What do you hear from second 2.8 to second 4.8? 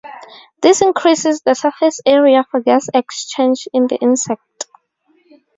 exchange in the insect.